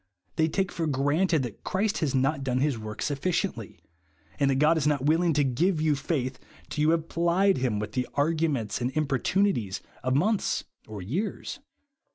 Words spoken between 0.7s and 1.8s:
for granted that